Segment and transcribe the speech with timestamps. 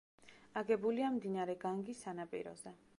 [0.61, 2.77] აგებულია მდინარე განგის სანაპიროზე.